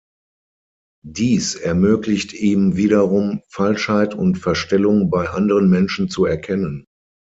Dies 1.05 1.53
ermöglicht 1.53 2.33
ihm 2.33 2.75
wiederum 2.75 3.43
Falschheit 3.49 4.15
und 4.15 4.39
Verstellung 4.39 5.11
bei 5.11 5.29
anderen 5.29 5.69
Menschen 5.69 6.09
zu 6.09 6.25
erkennen. 6.25 6.85